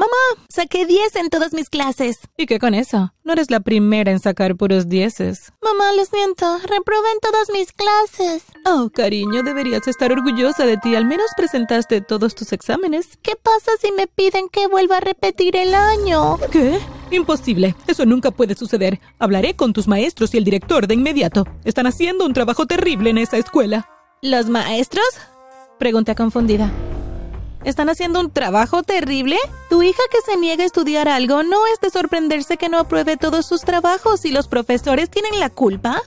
Mamá, 0.00 0.46
saqué 0.48 0.86
10 0.86 1.14
en 1.16 1.28
todas 1.28 1.52
mis 1.52 1.68
clases. 1.68 2.20
¿Y 2.38 2.46
qué 2.46 2.58
con 2.58 2.72
eso? 2.72 3.12
No 3.22 3.34
eres 3.34 3.50
la 3.50 3.60
primera 3.60 4.10
en 4.10 4.18
sacar 4.18 4.56
puros 4.56 4.88
dieces. 4.88 5.52
Mamá, 5.62 5.92
lo 5.92 6.06
siento, 6.06 6.56
reprobé 6.60 7.12
en 7.12 7.20
todas 7.20 7.50
mis 7.50 7.70
clases. 7.72 8.44
Oh, 8.64 8.88
cariño, 8.88 9.42
deberías 9.42 9.86
estar 9.86 10.10
orgullosa 10.10 10.64
de 10.64 10.78
ti. 10.78 10.94
Al 10.94 11.04
menos 11.04 11.26
presentaste 11.36 12.00
todos 12.00 12.34
tus 12.34 12.54
exámenes. 12.54 13.18
¿Qué 13.20 13.36
pasa 13.36 13.72
si 13.78 13.92
me 13.92 14.06
piden 14.06 14.48
que 14.48 14.68
vuelva 14.68 14.96
a 14.96 15.00
repetir 15.00 15.54
el 15.54 15.74
año? 15.74 16.38
¿Qué? 16.50 16.78
Imposible. 17.10 17.74
Eso 17.86 18.06
nunca 18.06 18.30
puede 18.30 18.54
suceder. 18.54 19.00
Hablaré 19.18 19.54
con 19.54 19.74
tus 19.74 19.86
maestros 19.86 20.32
y 20.32 20.38
el 20.38 20.44
director 20.44 20.86
de 20.86 20.94
inmediato. 20.94 21.44
Están 21.66 21.86
haciendo 21.86 22.24
un 22.24 22.32
trabajo 22.32 22.64
terrible 22.64 23.10
en 23.10 23.18
esa 23.18 23.36
escuela. 23.36 23.86
¿Los 24.22 24.48
maestros? 24.48 25.04
Pregunté 25.78 26.14
confundida. 26.14 26.72
¿Están 27.64 27.90
haciendo 27.90 28.20
un 28.20 28.30
trabajo 28.30 28.82
terrible? 28.82 29.36
Tu 29.68 29.82
hija 29.82 30.02
que 30.10 30.22
se 30.22 30.38
niega 30.38 30.62
a 30.62 30.66
estudiar 30.66 31.08
algo 31.08 31.42
no 31.42 31.66
es 31.66 31.80
de 31.80 31.90
sorprenderse 31.90 32.56
que 32.56 32.70
no 32.70 32.78
apruebe 32.78 33.18
todos 33.18 33.44
sus 33.44 33.62
trabajos 33.62 34.24
y 34.24 34.30
los 34.30 34.48
profesores 34.48 35.10
tienen 35.10 35.38
la 35.38 35.50
culpa. 35.50 36.00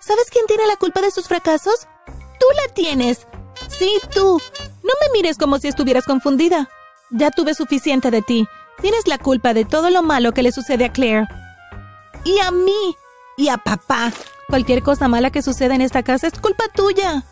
¿Sabes 0.00 0.26
quién 0.30 0.46
tiene 0.46 0.66
la 0.66 0.76
culpa 0.76 1.00
de 1.02 1.12
sus 1.12 1.28
fracasos? 1.28 1.86
Tú 2.06 2.46
la 2.56 2.74
tienes. 2.74 3.26
Sí, 3.68 3.92
tú. 4.12 4.40
No 4.82 4.92
me 5.00 5.12
mires 5.12 5.38
como 5.38 5.58
si 5.58 5.68
estuvieras 5.68 6.04
confundida. 6.04 6.68
Ya 7.10 7.30
tuve 7.30 7.54
suficiente 7.54 8.10
de 8.10 8.22
ti. 8.22 8.48
Tienes 8.80 9.06
la 9.06 9.18
culpa 9.18 9.54
de 9.54 9.64
todo 9.64 9.90
lo 9.90 10.02
malo 10.02 10.32
que 10.32 10.42
le 10.42 10.52
sucede 10.52 10.86
a 10.86 10.92
Claire. 10.92 11.28
Y 12.24 12.38
a 12.40 12.50
mí. 12.50 12.96
Y 13.36 13.48
a 13.48 13.58
papá. 13.58 14.12
Cualquier 14.48 14.82
cosa 14.82 15.08
mala 15.08 15.30
que 15.30 15.42
suceda 15.42 15.74
en 15.74 15.82
esta 15.82 16.02
casa 16.02 16.26
es 16.26 16.38
culpa 16.40 16.64
tuya. 16.74 17.24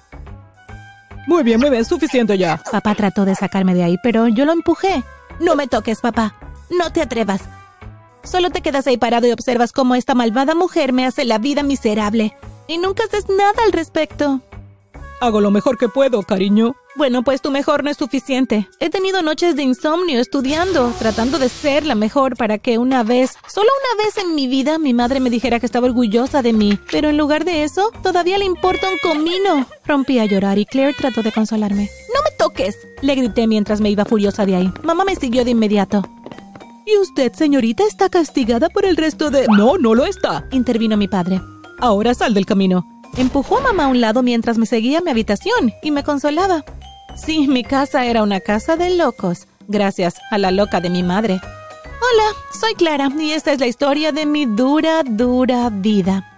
Muy 1.26 1.42
bien, 1.42 1.60
muy 1.60 1.70
bien, 1.70 1.84
suficiente 1.84 2.38
ya. 2.38 2.62
Papá 2.70 2.94
trató 2.94 3.24
de 3.24 3.34
sacarme 3.34 3.74
de 3.74 3.82
ahí, 3.82 3.96
pero 4.02 4.28
yo 4.28 4.44
lo 4.44 4.52
empujé. 4.52 5.02
No 5.40 5.56
me 5.56 5.66
toques, 5.66 6.00
papá. 6.00 6.34
No 6.70 6.92
te 6.92 7.02
atrevas. 7.02 7.42
Solo 8.22 8.50
te 8.50 8.60
quedas 8.60 8.86
ahí 8.86 8.96
parado 8.96 9.26
y 9.26 9.32
observas 9.32 9.72
cómo 9.72 9.94
esta 9.94 10.14
malvada 10.14 10.54
mujer 10.54 10.92
me 10.92 11.04
hace 11.04 11.24
la 11.24 11.38
vida 11.38 11.62
miserable. 11.62 12.36
Y 12.68 12.78
nunca 12.78 13.04
haces 13.04 13.28
nada 13.28 13.62
al 13.64 13.72
respecto. 13.72 14.40
Hago 15.18 15.40
lo 15.40 15.50
mejor 15.50 15.78
que 15.78 15.88
puedo, 15.88 16.22
cariño. 16.22 16.76
Bueno, 16.94 17.22
pues 17.22 17.40
tu 17.40 17.50
mejor 17.50 17.82
no 17.82 17.90
es 17.90 17.96
suficiente. 17.96 18.68
He 18.80 18.90
tenido 18.90 19.22
noches 19.22 19.56
de 19.56 19.62
insomnio 19.62 20.20
estudiando, 20.20 20.92
tratando 20.98 21.38
de 21.38 21.48
ser 21.48 21.86
la 21.86 21.94
mejor 21.94 22.36
para 22.36 22.58
que 22.58 22.76
una 22.76 23.02
vez, 23.02 23.32
solo 23.48 23.68
una 23.80 24.04
vez 24.04 24.18
en 24.18 24.34
mi 24.34 24.46
vida, 24.46 24.78
mi 24.78 24.92
madre 24.92 25.20
me 25.20 25.30
dijera 25.30 25.58
que 25.58 25.64
estaba 25.66 25.86
orgullosa 25.86 26.42
de 26.42 26.52
mí. 26.52 26.78
Pero 26.90 27.08
en 27.08 27.16
lugar 27.16 27.46
de 27.46 27.64
eso, 27.64 27.90
todavía 28.02 28.36
le 28.36 28.44
importa 28.44 28.88
un 28.90 28.98
comino. 28.98 29.66
Rompí 29.86 30.18
a 30.18 30.26
llorar 30.26 30.58
y 30.58 30.66
Claire 30.66 30.94
trató 30.94 31.22
de 31.22 31.32
consolarme. 31.32 31.88
¡No 32.14 32.20
me 32.22 32.36
toques! 32.36 32.76
Le 33.00 33.14
grité 33.14 33.46
mientras 33.46 33.80
me 33.80 33.90
iba 33.90 34.04
furiosa 34.04 34.44
de 34.44 34.56
ahí. 34.56 34.72
Mamá 34.82 35.04
me 35.04 35.16
siguió 35.16 35.46
de 35.46 35.52
inmediato. 35.52 36.02
¿Y 36.84 36.98
usted, 36.98 37.32
señorita, 37.32 37.84
está 37.84 38.10
castigada 38.10 38.68
por 38.68 38.84
el 38.84 38.96
resto 38.96 39.30
de... 39.30 39.46
No, 39.48 39.78
no 39.78 39.94
lo 39.94 40.04
está. 40.04 40.46
Intervino 40.52 40.96
mi 40.98 41.08
padre. 41.08 41.40
Ahora 41.78 42.14
sal 42.14 42.32
del 42.32 42.46
camino. 42.46 42.86
Empujó 43.16 43.58
a 43.58 43.62
mamá 43.62 43.84
a 43.84 43.88
un 43.88 44.00
lado 44.00 44.22
mientras 44.22 44.58
me 44.58 44.66
seguía 44.66 44.98
a 44.98 45.02
mi 45.02 45.10
habitación 45.10 45.72
y 45.82 45.90
me 45.90 46.04
consolaba. 46.04 46.64
Sí, 47.16 47.48
mi 47.48 47.64
casa 47.64 48.04
era 48.04 48.22
una 48.22 48.40
casa 48.40 48.76
de 48.76 48.90
locos, 48.90 49.46
gracias 49.68 50.16
a 50.30 50.38
la 50.38 50.50
loca 50.50 50.80
de 50.80 50.90
mi 50.90 51.02
madre. 51.02 51.40
Hola, 51.42 52.36
soy 52.52 52.74
Clara 52.74 53.10
y 53.18 53.32
esta 53.32 53.52
es 53.52 53.60
la 53.60 53.66
historia 53.66 54.12
de 54.12 54.26
mi 54.26 54.44
dura, 54.44 55.02
dura 55.02 55.70
vida. 55.70 56.30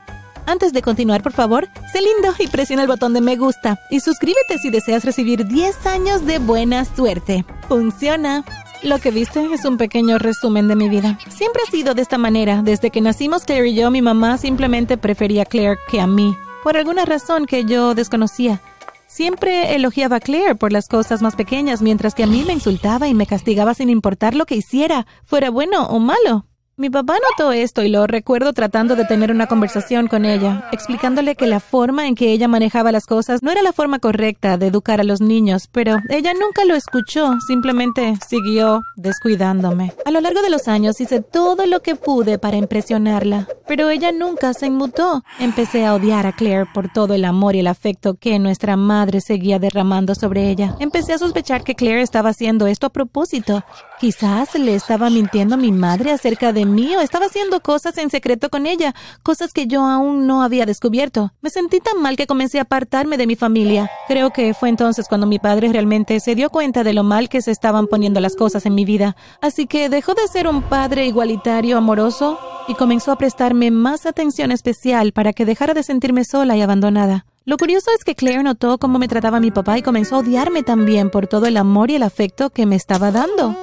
Antes 0.46 0.72
de 0.72 0.80
continuar, 0.80 1.22
por 1.22 1.32
favor, 1.32 1.68
sé 1.92 2.00
lindo 2.00 2.34
y 2.38 2.46
presiona 2.46 2.82
el 2.82 2.88
botón 2.88 3.12
de 3.12 3.20
me 3.20 3.36
gusta 3.36 3.78
y 3.90 4.00
suscríbete 4.00 4.56
si 4.58 4.70
deseas 4.70 5.04
recibir 5.04 5.46
10 5.46 5.86
años 5.86 6.24
de 6.24 6.38
buena 6.38 6.84
suerte. 6.84 7.44
Funciona. 7.68 8.44
Lo 8.82 8.98
que 8.98 9.10
viste 9.10 9.44
es 9.52 9.64
un 9.64 9.76
pequeño 9.76 10.18
resumen 10.18 10.68
de 10.68 10.76
mi 10.76 10.88
vida. 10.88 11.18
Siempre 11.28 11.62
ha 11.66 11.70
sido 11.70 11.94
de 11.94 12.02
esta 12.02 12.16
manera. 12.16 12.62
Desde 12.62 12.90
que 12.90 13.00
nacimos 13.00 13.44
Claire 13.44 13.68
y 13.68 13.74
yo, 13.74 13.90
mi 13.90 14.00
mamá 14.00 14.38
simplemente 14.38 14.96
prefería 14.96 15.42
a 15.42 15.46
Claire 15.46 15.78
que 15.90 16.00
a 16.00 16.06
mí, 16.06 16.34
por 16.68 16.76
alguna 16.76 17.06
razón 17.06 17.46
que 17.46 17.64
yo 17.64 17.94
desconocía. 17.94 18.60
Siempre 19.06 19.74
elogiaba 19.74 20.16
a 20.16 20.20
Claire 20.20 20.54
por 20.54 20.70
las 20.70 20.86
cosas 20.86 21.22
más 21.22 21.34
pequeñas, 21.34 21.80
mientras 21.80 22.14
que 22.14 22.24
a 22.24 22.26
mí 22.26 22.44
me 22.46 22.52
insultaba 22.52 23.08
y 23.08 23.14
me 23.14 23.24
castigaba 23.24 23.72
sin 23.72 23.88
importar 23.88 24.34
lo 24.34 24.44
que 24.44 24.56
hiciera, 24.56 25.06
fuera 25.24 25.48
bueno 25.48 25.86
o 25.86 25.98
malo. 25.98 26.44
Mi 26.78 26.90
papá 26.90 27.14
notó 27.30 27.50
esto 27.50 27.82
y 27.82 27.88
lo 27.88 28.06
recuerdo 28.06 28.52
tratando 28.52 28.94
de 28.94 29.04
tener 29.04 29.32
una 29.32 29.48
conversación 29.48 30.06
con 30.06 30.24
ella, 30.24 30.68
explicándole 30.70 31.34
que 31.34 31.48
la 31.48 31.58
forma 31.58 32.06
en 32.06 32.14
que 32.14 32.30
ella 32.30 32.46
manejaba 32.46 32.92
las 32.92 33.04
cosas 33.04 33.42
no 33.42 33.50
era 33.50 33.62
la 33.62 33.72
forma 33.72 33.98
correcta 33.98 34.56
de 34.58 34.68
educar 34.68 35.00
a 35.00 35.04
los 35.04 35.20
niños, 35.20 35.68
pero 35.72 35.96
ella 36.08 36.34
nunca 36.34 36.64
lo 36.64 36.76
escuchó, 36.76 37.40
simplemente 37.48 38.14
siguió 38.24 38.84
descuidándome. 38.94 39.92
A 40.04 40.12
lo 40.12 40.20
largo 40.20 40.40
de 40.40 40.50
los 40.50 40.68
años 40.68 41.00
hice 41.00 41.20
todo 41.20 41.66
lo 41.66 41.82
que 41.82 41.96
pude 41.96 42.38
para 42.38 42.58
impresionarla, 42.58 43.48
pero 43.66 43.90
ella 43.90 44.12
nunca 44.12 44.54
se 44.54 44.66
inmutó. 44.66 45.24
Empecé 45.40 45.84
a 45.84 45.94
odiar 45.94 46.28
a 46.28 46.36
Claire 46.36 46.68
por 46.72 46.92
todo 46.92 47.14
el 47.14 47.24
amor 47.24 47.56
y 47.56 47.58
el 47.58 47.66
afecto 47.66 48.14
que 48.14 48.38
nuestra 48.38 48.76
madre 48.76 49.20
seguía 49.20 49.58
derramando 49.58 50.14
sobre 50.14 50.48
ella. 50.48 50.76
Empecé 50.78 51.14
a 51.14 51.18
sospechar 51.18 51.64
que 51.64 51.74
Claire 51.74 52.02
estaba 52.02 52.30
haciendo 52.30 52.68
esto 52.68 52.86
a 52.86 52.90
propósito. 52.90 53.64
Quizás 54.00 54.54
le 54.54 54.76
estaba 54.76 55.10
mintiendo 55.10 55.56
a 55.56 55.58
mi 55.58 55.72
madre 55.72 56.12
acerca 56.12 56.52
de 56.52 56.64
mío, 56.64 57.00
estaba 57.00 57.26
haciendo 57.26 57.60
cosas 57.60 57.98
en 57.98 58.10
secreto 58.10 58.48
con 58.48 58.64
ella, 58.64 58.94
cosas 59.24 59.52
que 59.52 59.66
yo 59.66 59.84
aún 59.84 60.28
no 60.28 60.44
había 60.44 60.66
descubierto. 60.66 61.32
Me 61.40 61.50
sentí 61.50 61.80
tan 61.80 62.00
mal 62.00 62.16
que 62.16 62.28
comencé 62.28 62.60
a 62.60 62.62
apartarme 62.62 63.16
de 63.16 63.26
mi 63.26 63.34
familia. 63.34 63.90
Creo 64.06 64.30
que 64.30 64.54
fue 64.54 64.68
entonces 64.68 65.08
cuando 65.08 65.26
mi 65.26 65.40
padre 65.40 65.72
realmente 65.72 66.20
se 66.20 66.36
dio 66.36 66.48
cuenta 66.48 66.84
de 66.84 66.92
lo 66.92 67.02
mal 67.02 67.28
que 67.28 67.42
se 67.42 67.50
estaban 67.50 67.88
poniendo 67.88 68.20
las 68.20 68.36
cosas 68.36 68.66
en 68.66 68.76
mi 68.76 68.84
vida. 68.84 69.16
Así 69.40 69.66
que 69.66 69.88
dejó 69.88 70.14
de 70.14 70.28
ser 70.28 70.46
un 70.46 70.62
padre 70.62 71.06
igualitario, 71.06 71.76
amoroso, 71.76 72.38
y 72.68 72.74
comenzó 72.74 73.10
a 73.10 73.18
prestarme 73.18 73.72
más 73.72 74.06
atención 74.06 74.52
especial 74.52 75.12
para 75.12 75.32
que 75.32 75.44
dejara 75.44 75.74
de 75.74 75.82
sentirme 75.82 76.24
sola 76.24 76.56
y 76.56 76.62
abandonada. 76.62 77.26
Lo 77.44 77.56
curioso 77.56 77.90
es 77.96 78.04
que 78.04 78.14
Claire 78.14 78.44
notó 78.44 78.78
cómo 78.78 79.00
me 79.00 79.08
trataba 79.08 79.40
mi 79.40 79.50
papá 79.50 79.76
y 79.76 79.82
comenzó 79.82 80.16
a 80.16 80.18
odiarme 80.20 80.62
también 80.62 81.10
por 81.10 81.26
todo 81.26 81.46
el 81.46 81.56
amor 81.56 81.90
y 81.90 81.96
el 81.96 82.04
afecto 82.04 82.50
que 82.50 82.66
me 82.66 82.76
estaba 82.76 83.10
dando. 83.10 83.56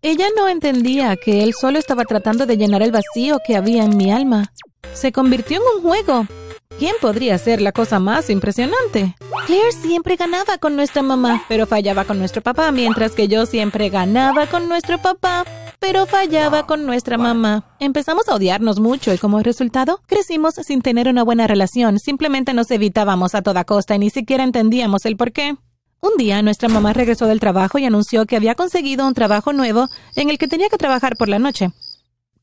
Ella 0.00 0.26
no 0.36 0.48
entendía 0.48 1.16
que 1.16 1.42
él 1.42 1.54
solo 1.54 1.76
estaba 1.76 2.04
tratando 2.04 2.46
de 2.46 2.56
llenar 2.56 2.82
el 2.82 2.92
vacío 2.92 3.40
que 3.44 3.56
había 3.56 3.82
en 3.82 3.96
mi 3.96 4.12
alma. 4.12 4.52
Se 4.92 5.10
convirtió 5.10 5.56
en 5.56 5.62
un 5.76 5.82
juego. 5.82 6.26
¿Quién 6.78 6.94
podría 7.00 7.36
ser 7.38 7.60
la 7.60 7.72
cosa 7.72 7.98
más 7.98 8.30
impresionante? 8.30 9.16
Claire 9.46 9.72
siempre 9.72 10.14
ganaba 10.14 10.58
con 10.58 10.76
nuestra 10.76 11.02
mamá, 11.02 11.42
pero 11.48 11.66
fallaba 11.66 12.04
con 12.04 12.20
nuestro 12.20 12.42
papá, 12.42 12.70
mientras 12.70 13.12
que 13.12 13.26
yo 13.26 13.44
siempre 13.46 13.88
ganaba 13.88 14.46
con 14.46 14.68
nuestro 14.68 14.98
papá, 14.98 15.44
pero 15.80 16.06
fallaba 16.06 16.66
con 16.66 16.86
nuestra 16.86 17.18
mamá. 17.18 17.64
Empezamos 17.80 18.28
a 18.28 18.36
odiarnos 18.36 18.78
mucho 18.78 19.12
y 19.12 19.18
como 19.18 19.40
resultado, 19.40 20.00
crecimos 20.06 20.54
sin 20.54 20.80
tener 20.80 21.08
una 21.08 21.24
buena 21.24 21.48
relación. 21.48 21.98
Simplemente 21.98 22.54
nos 22.54 22.70
evitábamos 22.70 23.34
a 23.34 23.42
toda 23.42 23.64
costa 23.64 23.96
y 23.96 23.98
ni 23.98 24.10
siquiera 24.10 24.44
entendíamos 24.44 25.06
el 25.06 25.16
por 25.16 25.32
qué. 25.32 25.56
Un 26.00 26.12
día 26.16 26.42
nuestra 26.42 26.68
mamá 26.68 26.92
regresó 26.92 27.26
del 27.26 27.40
trabajo 27.40 27.78
y 27.78 27.84
anunció 27.84 28.24
que 28.24 28.36
había 28.36 28.54
conseguido 28.54 29.06
un 29.06 29.14
trabajo 29.14 29.52
nuevo 29.52 29.88
en 30.14 30.30
el 30.30 30.38
que 30.38 30.46
tenía 30.46 30.68
que 30.68 30.78
trabajar 30.78 31.16
por 31.16 31.28
la 31.28 31.38
noche. 31.40 31.70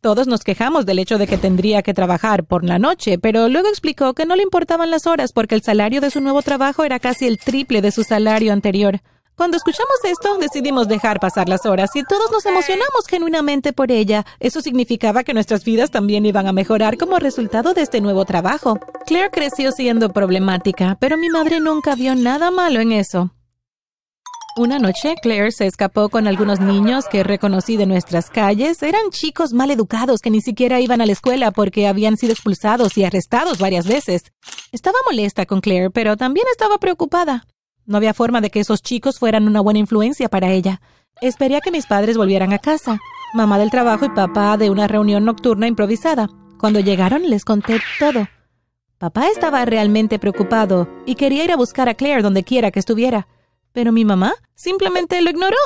Todos 0.02 0.28
nos 0.28 0.44
quejamos 0.44 0.86
del 0.86 1.00
hecho 1.00 1.18
de 1.18 1.26
que 1.26 1.38
tendría 1.38 1.82
que 1.82 1.94
trabajar 1.94 2.44
por 2.44 2.64
la 2.64 2.78
noche, 2.80 3.18
pero 3.18 3.48
luego 3.50 3.70
explicó 3.70 4.14
que 4.14 4.26
no 4.26 4.36
le 4.36 4.44
importaban 4.44 4.92
las 4.92 5.08
horas 5.08 5.32
porque 5.32 5.56
el 5.56 5.64
salario 5.64 6.02
de 6.02 6.12
su 6.12 6.22
nuevo 6.22 6.42
trabajo 6.42 6.84
era 6.84 7.00
casi 7.00 7.26
el 7.26 7.40
triple 7.40 7.82
de 7.82 7.92
su 7.92 8.04
salario 8.04 8.54
anterior. 8.54 9.02
Cuando 9.36 9.58
escuchamos 9.58 9.96
esto, 10.04 10.38
decidimos 10.38 10.88
dejar 10.88 11.20
pasar 11.20 11.50
las 11.50 11.66
horas 11.66 11.90
y 11.96 12.04
todos 12.04 12.32
nos 12.32 12.46
emocionamos 12.46 13.08
genuinamente 13.10 13.74
por 13.74 13.92
ella. 13.92 14.26
Eso 14.40 14.62
significaba 14.62 15.24
que 15.24 15.34
nuestras 15.34 15.66
vidas 15.66 15.92
también 15.92 16.26
iban 16.26 16.48
a 16.48 16.54
mejorar 16.54 16.98
como 16.98 17.20
resultado 17.20 17.74
de 17.74 17.82
este 17.82 18.00
nuevo 18.00 18.26
trabajo. 18.26 18.80
Claire 19.06 19.32
creció 19.32 19.72
siendo 19.72 20.10
problemática, 20.14 20.98
pero 21.02 21.18
mi 21.18 21.30
madre 21.30 21.60
nunca 21.60 21.96
vio 21.96 22.16
nada 22.16 22.50
malo 22.52 22.80
en 22.80 22.94
eso. 22.94 23.35
Una 24.58 24.80
noche, 24.80 25.16
Claire 25.22 25.52
se 25.52 25.68
escapó 25.68 26.08
con 26.08 26.28
algunos 26.28 26.62
niños 26.62 27.10
que 27.12 27.26
reconocí 27.26 27.76
de 27.76 27.86
nuestras 27.86 28.30
calles. 28.30 28.82
Eran 28.82 29.10
chicos 29.10 29.52
mal 29.52 29.70
educados 29.70 30.22
que 30.22 30.30
ni 30.30 30.40
siquiera 30.40 30.80
iban 30.80 31.02
a 31.02 31.06
la 31.06 31.12
escuela 31.12 31.52
porque 31.52 31.90
habían 31.90 32.16
sido 32.16 32.32
expulsados 32.32 32.98
y 32.98 33.04
arrestados 33.04 33.60
varias 33.60 33.86
veces. 33.86 34.24
Estaba 34.72 34.96
molesta 35.06 35.46
con 35.46 35.60
Claire, 35.60 35.90
pero 35.90 36.16
también 36.16 36.46
estaba 36.50 36.78
preocupada. 36.78 37.46
No 37.86 37.98
había 37.98 38.14
forma 38.14 38.40
de 38.40 38.50
que 38.50 38.62
esos 38.62 38.82
chicos 38.82 39.20
fueran 39.20 39.46
una 39.46 39.60
buena 39.60 39.80
influencia 39.80 40.30
para 40.30 40.50
ella. 40.52 40.80
Esperé 41.20 41.58
a 41.58 41.62
que 41.62 41.72
mis 41.72 41.86
padres 41.86 42.16
volvieran 42.16 42.54
a 42.54 42.60
casa, 42.60 43.02
mamá 43.34 43.60
del 43.60 43.72
trabajo 43.72 44.06
y 44.06 44.10
papá 44.10 44.56
de 44.56 44.70
una 44.70 44.88
reunión 44.88 45.26
nocturna 45.26 45.68
improvisada. 45.68 46.30
Cuando 46.58 46.80
llegaron 46.80 47.30
les 47.30 47.44
conté 47.44 47.82
todo. 48.00 48.26
Papá 49.00 49.28
estaba 49.28 49.66
realmente 49.66 50.18
preocupado 50.18 50.88
y 51.06 51.16
quería 51.16 51.44
ir 51.44 51.52
a 51.52 51.58
buscar 51.58 51.90
a 51.90 51.96
Claire 51.96 52.22
donde 52.22 52.46
quiera 52.46 52.72
que 52.72 52.80
estuviera. 52.80 53.28
Pero 53.76 53.92
mi 53.92 54.06
mamá 54.06 54.34
simplemente 54.56 55.22
lo 55.22 55.30
ignoró, 55.30 55.58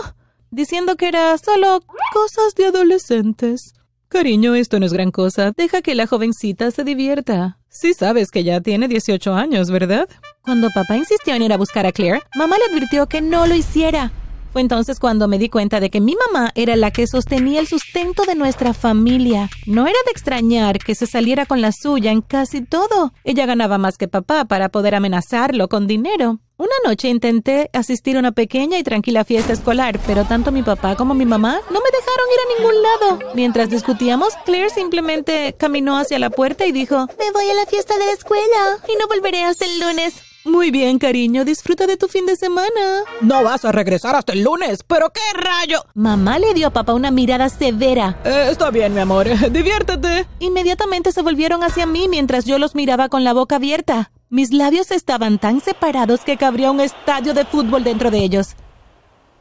diciendo 0.49 0.97
que 0.97 1.07
era 1.07 1.37
solo 1.37 1.79
cosas 2.11 2.55
de 2.55 2.65
adolescentes. 2.65 3.75
Cariño, 4.07 4.55
esto 4.55 4.79
no 4.79 4.87
es 4.87 4.93
gran 4.93 5.11
cosa. 5.11 5.51
Deja 5.55 5.83
que 5.83 5.93
la 5.93 6.07
jovencita 6.07 6.71
se 6.71 6.83
divierta. 6.83 7.59
Sí 7.69 7.93
sabes 7.93 8.31
que 8.31 8.43
ya 8.43 8.61
tiene 8.61 8.87
18 8.87 9.35
años, 9.35 9.69
¿verdad? 9.69 10.09
Cuando 10.41 10.69
papá 10.73 10.97
insistió 10.97 11.35
en 11.35 11.43
ir 11.43 11.53
a 11.53 11.57
buscar 11.57 11.85
a 11.85 11.91
Claire, 11.91 12.23
mamá 12.35 12.57
le 12.57 12.73
advirtió 12.73 13.05
que 13.05 13.21
no 13.21 13.45
lo 13.45 13.53
hiciera. 13.53 14.11
Fue 14.51 14.61
entonces 14.61 14.99
cuando 14.99 15.27
me 15.27 15.37
di 15.37 15.47
cuenta 15.47 15.79
de 15.79 15.91
que 15.91 16.01
mi 16.01 16.15
mamá 16.15 16.49
era 16.55 16.75
la 16.75 16.89
que 16.89 17.05
sostenía 17.05 17.59
el 17.59 17.67
sustento 17.67 18.23
de 18.23 18.33
nuestra 18.33 18.73
familia. 18.73 19.51
No 19.67 19.83
era 19.85 19.99
de 20.07 20.11
extrañar 20.11 20.79
que 20.79 20.95
se 20.95 21.05
saliera 21.05 21.45
con 21.45 21.61
la 21.61 21.71
suya 21.71 22.11
en 22.11 22.21
casi 22.21 22.65
todo. 22.65 23.13
Ella 23.23 23.45
ganaba 23.45 23.77
más 23.77 23.99
que 23.99 24.07
papá 24.07 24.45
para 24.45 24.69
poder 24.69 24.95
amenazarlo 24.95 25.69
con 25.69 25.85
dinero. 25.85 26.39
Una 26.59 26.75
noche 26.83 27.07
intenté 27.07 27.69
asistir 27.71 28.17
a 28.17 28.19
una 28.19 28.33
pequeña 28.33 28.77
y 28.77 28.83
tranquila 28.83 29.23
fiesta 29.23 29.53
escolar, 29.53 29.97
pero 30.05 30.25
tanto 30.25 30.51
mi 30.51 30.61
papá 30.61 30.97
como 30.97 31.13
mi 31.13 31.25
mamá 31.25 31.61
no 31.71 31.79
me 31.79 31.89
dejaron 31.89 32.27
ir 32.33 32.39
a 32.41 32.57
ningún 32.57 32.83
lado. 32.83 33.33
Mientras 33.33 33.69
discutíamos, 33.69 34.33
Claire 34.43 34.69
simplemente 34.69 35.55
caminó 35.57 35.97
hacia 35.97 36.19
la 36.19 36.29
puerta 36.29 36.65
y 36.65 36.73
dijo, 36.73 37.07
Me 37.17 37.31
voy 37.31 37.49
a 37.49 37.53
la 37.53 37.65
fiesta 37.65 37.97
de 37.97 38.07
la 38.07 38.11
escuela 38.11 38.77
y 38.89 38.97
no 38.97 39.07
volveré 39.07 39.45
hasta 39.45 39.63
el 39.63 39.79
lunes. 39.79 40.15
Muy 40.43 40.69
bien, 40.69 40.99
cariño, 40.99 41.45
disfruta 41.45 41.87
de 41.87 41.95
tu 41.95 42.09
fin 42.09 42.25
de 42.25 42.35
semana. 42.35 43.03
No 43.21 43.41
vas 43.41 43.63
a 43.63 43.71
regresar 43.71 44.17
hasta 44.17 44.33
el 44.33 44.43
lunes, 44.43 44.83
pero 44.83 45.11
qué 45.13 45.21
rayo. 45.35 45.85
Mamá 45.93 46.39
le 46.39 46.53
dio 46.53 46.67
a 46.67 46.73
papá 46.73 46.93
una 46.93 47.09
mirada 47.09 47.47
severa. 47.47 48.19
Eh, 48.25 48.49
está 48.51 48.69
bien, 48.69 48.93
mi 48.93 48.99
amor, 48.99 49.27
diviértete. 49.51 50.27
Inmediatamente 50.39 51.13
se 51.13 51.21
volvieron 51.21 51.63
hacia 51.63 51.85
mí 51.85 52.09
mientras 52.09 52.43
yo 52.43 52.59
los 52.59 52.75
miraba 52.75 53.07
con 53.07 53.23
la 53.23 53.31
boca 53.31 53.55
abierta. 53.55 54.11
Mis 54.31 54.53
labios 54.53 54.91
estaban 54.91 55.39
tan 55.39 55.59
separados 55.59 56.19
que 56.19 56.37
cabría 56.37 56.69
un 56.69 56.81
estadio 56.81 57.33
de 57.33 57.45
fútbol 57.45 57.83
dentro 57.83 58.11
de 58.11 58.19
ellos. 58.19 58.55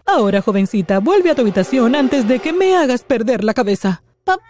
Ahora, 0.07 0.41
jovencita, 0.41 0.99
vuelve 1.01 1.31
a 1.31 1.35
tu 1.35 1.43
habitación 1.43 1.95
antes 1.95 2.27
de 2.27 2.39
que 2.39 2.55
me 2.55 2.75
hagas 2.75 3.03
perder 3.03 3.45
la 3.45 3.53
cabeza. 3.53 4.03
¡Papá! 4.25 4.41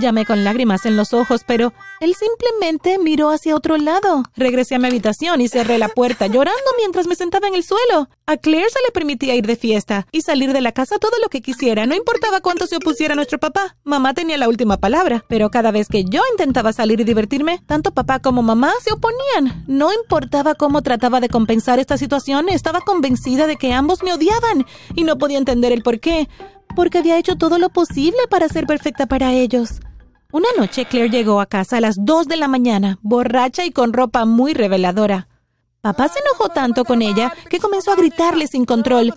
Llamé 0.00 0.24
con 0.24 0.44
lágrimas 0.44 0.86
en 0.86 0.96
los 0.96 1.12
ojos, 1.12 1.42
pero 1.44 1.72
él 1.98 2.14
simplemente 2.14 2.98
miró 2.98 3.30
hacia 3.30 3.56
otro 3.56 3.76
lado. 3.76 4.22
Regresé 4.36 4.76
a 4.76 4.78
mi 4.78 4.86
habitación 4.86 5.40
y 5.40 5.48
cerré 5.48 5.76
la 5.76 5.88
puerta, 5.88 6.28
llorando 6.28 6.70
mientras 6.76 7.08
me 7.08 7.16
sentaba 7.16 7.48
en 7.48 7.56
el 7.56 7.64
suelo. 7.64 8.08
A 8.24 8.36
Claire 8.36 8.70
se 8.70 8.78
le 8.86 8.92
permitía 8.92 9.34
ir 9.34 9.44
de 9.44 9.56
fiesta 9.56 10.06
y 10.12 10.20
salir 10.20 10.52
de 10.52 10.60
la 10.60 10.70
casa 10.70 10.98
todo 10.98 11.12
lo 11.20 11.28
que 11.28 11.40
quisiera, 11.40 11.84
no 11.86 11.96
importaba 11.96 12.40
cuánto 12.40 12.68
se 12.68 12.76
opusiera 12.76 13.16
nuestro 13.16 13.40
papá. 13.40 13.76
Mamá 13.82 14.14
tenía 14.14 14.38
la 14.38 14.48
última 14.48 14.76
palabra, 14.76 15.24
pero 15.28 15.50
cada 15.50 15.72
vez 15.72 15.88
que 15.88 16.04
yo 16.04 16.22
intentaba 16.30 16.72
salir 16.72 17.00
y 17.00 17.04
divertirme, 17.04 17.60
tanto 17.66 17.92
papá 17.92 18.20
como 18.20 18.42
mamá 18.42 18.72
se 18.84 18.92
oponían. 18.92 19.64
No 19.66 19.92
importaba 19.92 20.54
cómo 20.54 20.82
trataba 20.82 21.18
de 21.18 21.28
compensar 21.28 21.80
esta 21.80 21.98
situación, 21.98 22.48
estaba 22.48 22.82
convencida 22.82 23.48
de 23.48 23.56
que 23.56 23.72
ambos 23.72 24.04
me 24.04 24.12
odiaban 24.12 24.64
y 24.94 25.02
no 25.02 25.18
podía 25.18 25.38
entender 25.38 25.72
el 25.72 25.82
por 25.82 25.98
qué 25.98 26.28
porque 26.76 26.98
había 26.98 27.18
hecho 27.18 27.36
todo 27.36 27.58
lo 27.58 27.70
posible 27.70 28.18
para 28.30 28.48
ser 28.48 28.66
perfecta 28.66 29.06
para 29.06 29.32
ellos. 29.32 29.80
Una 30.30 30.48
noche 30.58 30.84
Claire 30.84 31.08
llegó 31.08 31.40
a 31.40 31.46
casa 31.46 31.78
a 31.78 31.80
las 31.80 32.04
2 32.04 32.28
de 32.28 32.36
la 32.36 32.48
mañana, 32.48 32.98
borracha 33.00 33.64
y 33.64 33.70
con 33.70 33.94
ropa 33.94 34.26
muy 34.26 34.52
reveladora. 34.52 35.26
Papá 35.80 36.08
se 36.08 36.18
enojó 36.18 36.50
tanto 36.50 36.84
con 36.84 37.00
ella 37.00 37.32
que 37.48 37.58
comenzó 37.58 37.92
a 37.92 37.96
gritarle 37.96 38.46
sin 38.46 38.66
control. 38.66 39.14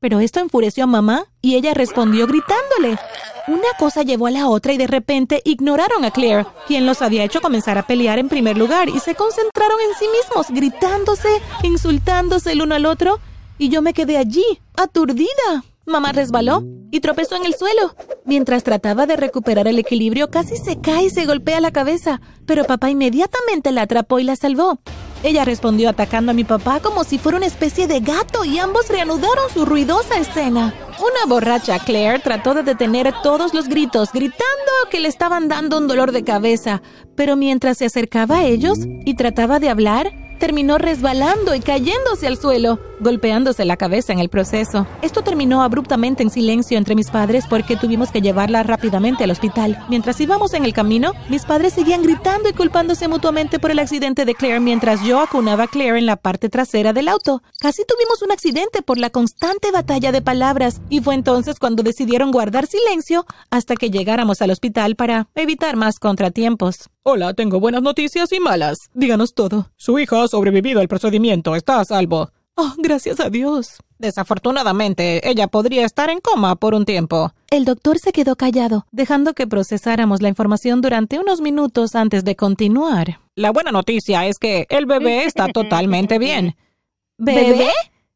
Pero 0.00 0.20
esto 0.20 0.40
enfureció 0.40 0.84
a 0.84 0.86
mamá 0.86 1.26
y 1.42 1.56
ella 1.56 1.74
respondió 1.74 2.26
gritándole. 2.26 2.98
Una 3.46 3.68
cosa 3.78 4.04
llevó 4.04 4.26
a 4.26 4.30
la 4.30 4.48
otra 4.48 4.72
y 4.72 4.78
de 4.78 4.86
repente 4.86 5.42
ignoraron 5.44 6.06
a 6.06 6.12
Claire, 6.12 6.46
quien 6.66 6.86
los 6.86 7.02
había 7.02 7.24
hecho 7.24 7.42
comenzar 7.42 7.76
a 7.76 7.86
pelear 7.86 8.18
en 8.18 8.30
primer 8.30 8.56
lugar 8.56 8.88
y 8.88 9.00
se 9.00 9.14
concentraron 9.14 9.78
en 9.82 9.98
sí 9.98 10.06
mismos, 10.16 10.46
gritándose, 10.48 11.28
insultándose 11.62 12.52
el 12.52 12.62
uno 12.62 12.74
al 12.74 12.86
otro, 12.86 13.20
y 13.58 13.68
yo 13.68 13.82
me 13.82 13.92
quedé 13.92 14.16
allí, 14.16 14.62
aturdida. 14.78 15.62
Mamá 15.84 16.12
resbaló 16.12 16.62
y 16.90 17.00
tropezó 17.00 17.36
en 17.36 17.44
el 17.44 17.54
suelo. 17.54 17.94
Mientras 18.24 18.64
trataba 18.64 19.06
de 19.06 19.16
recuperar 19.16 19.68
el 19.68 19.78
equilibrio, 19.78 20.30
casi 20.30 20.56
se 20.56 20.80
cae 20.80 21.04
y 21.04 21.10
se 21.10 21.26
golpea 21.26 21.60
la 21.60 21.70
cabeza, 21.70 22.20
pero 22.46 22.64
papá 22.64 22.90
inmediatamente 22.90 23.72
la 23.72 23.82
atrapó 23.82 24.18
y 24.18 24.24
la 24.24 24.36
salvó. 24.36 24.80
Ella 25.24 25.44
respondió 25.44 25.88
atacando 25.88 26.30
a 26.30 26.34
mi 26.34 26.44
papá 26.44 26.78
como 26.80 27.02
si 27.02 27.18
fuera 27.18 27.38
una 27.38 27.46
especie 27.46 27.88
de 27.88 28.00
gato 28.00 28.44
y 28.44 28.58
ambos 28.58 28.88
reanudaron 28.88 29.50
su 29.52 29.64
ruidosa 29.64 30.18
escena. 30.18 30.72
Una 31.00 31.26
borracha 31.28 31.78
Claire 31.80 32.20
trató 32.20 32.54
de 32.54 32.62
detener 32.62 33.12
todos 33.22 33.52
los 33.52 33.68
gritos, 33.68 34.10
gritando 34.12 34.44
que 34.90 35.00
le 35.00 35.08
estaban 35.08 35.48
dando 35.48 35.78
un 35.78 35.88
dolor 35.88 36.12
de 36.12 36.22
cabeza, 36.22 36.82
pero 37.16 37.34
mientras 37.34 37.78
se 37.78 37.86
acercaba 37.86 38.38
a 38.38 38.44
ellos 38.44 38.78
y 39.04 39.14
trataba 39.14 39.58
de 39.58 39.70
hablar, 39.70 40.12
terminó 40.38 40.78
resbalando 40.78 41.54
y 41.54 41.60
cayéndose 41.60 42.28
al 42.28 42.36
suelo, 42.36 42.78
golpeándose 43.00 43.64
la 43.64 43.76
cabeza 43.76 44.12
en 44.12 44.18
el 44.18 44.28
proceso. 44.28 44.86
Esto 45.02 45.22
terminó 45.22 45.62
abruptamente 45.62 46.22
en 46.22 46.30
silencio 46.30 46.78
entre 46.78 46.94
mis 46.94 47.10
padres 47.10 47.44
porque 47.48 47.76
tuvimos 47.76 48.10
que 48.10 48.20
llevarla 48.20 48.62
rápidamente 48.62 49.24
al 49.24 49.30
hospital. 49.30 49.84
Mientras 49.88 50.20
íbamos 50.20 50.54
en 50.54 50.64
el 50.64 50.72
camino, 50.72 51.12
mis 51.28 51.44
padres 51.44 51.72
seguían 51.72 52.02
gritando 52.02 52.48
y 52.48 52.52
culpándose 52.52 53.08
mutuamente 53.08 53.58
por 53.58 53.70
el 53.70 53.78
accidente 53.78 54.24
de 54.24 54.34
Claire 54.34 54.60
mientras 54.60 55.04
yo 55.04 55.20
acunaba 55.20 55.64
a 55.64 55.68
Claire 55.68 55.98
en 55.98 56.06
la 56.06 56.16
parte 56.16 56.48
trasera 56.48 56.92
del 56.92 57.08
auto. 57.08 57.42
Casi 57.58 57.82
tuvimos 57.84 58.22
un 58.22 58.32
accidente 58.32 58.82
por 58.82 58.98
la 58.98 59.10
constante 59.10 59.70
batalla 59.70 60.12
de 60.12 60.22
palabras 60.22 60.80
y 60.88 61.00
fue 61.00 61.14
entonces 61.14 61.58
cuando 61.58 61.82
decidieron 61.82 62.30
guardar 62.30 62.66
silencio 62.66 63.26
hasta 63.50 63.74
que 63.74 63.90
llegáramos 63.90 64.42
al 64.42 64.50
hospital 64.50 64.96
para 64.96 65.28
evitar 65.34 65.76
más 65.76 65.98
contratiempos. 65.98 66.88
Hola, 67.02 67.32
tengo 67.32 67.58
buenas 67.58 67.82
noticias 67.82 68.32
y 68.32 68.40
malas. 68.40 68.90
Díganos 68.92 69.32
todo. 69.32 69.70
Su 69.76 69.98
hijo 69.98 70.16
ha 70.16 70.28
sobrevivido 70.28 70.80
al 70.80 70.88
procedimiento. 70.88 71.56
Está 71.56 71.80
a 71.80 71.84
salvo. 71.84 72.30
Oh, 72.60 72.74
gracias 72.76 73.20
a 73.20 73.30
Dios. 73.30 73.78
Desafortunadamente, 74.00 75.28
ella 75.30 75.46
podría 75.46 75.86
estar 75.86 76.10
en 76.10 76.18
coma 76.18 76.56
por 76.56 76.74
un 76.74 76.84
tiempo. 76.84 77.32
El 77.52 77.64
doctor 77.64 78.00
se 78.00 78.10
quedó 78.10 78.34
callado, 78.34 78.84
dejando 78.90 79.32
que 79.34 79.46
procesáramos 79.46 80.22
la 80.22 80.28
información 80.28 80.80
durante 80.80 81.20
unos 81.20 81.40
minutos 81.40 81.94
antes 81.94 82.24
de 82.24 82.34
continuar. 82.34 83.20
La 83.36 83.52
buena 83.52 83.70
noticia 83.70 84.26
es 84.26 84.40
que 84.40 84.66
el 84.70 84.86
bebé 84.86 85.24
está 85.24 85.46
totalmente 85.52 86.18
bien. 86.18 86.56
¿Bebé? 87.16 87.70